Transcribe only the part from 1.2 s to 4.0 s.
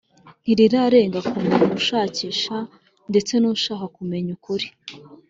ku muntu ushakisha ndetse n'ushaka